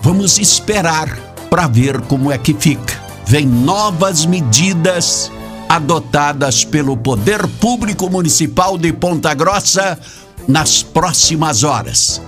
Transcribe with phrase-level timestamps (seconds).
[0.00, 3.02] Vamos esperar para ver como é que fica.
[3.26, 5.30] Vem novas medidas
[5.68, 9.98] adotadas pelo Poder Público Municipal de Ponta Grossa
[10.46, 12.22] nas próximas horas.